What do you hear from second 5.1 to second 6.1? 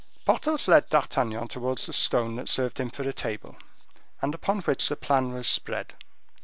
was spread.